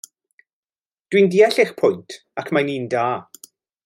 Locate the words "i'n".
1.21-1.29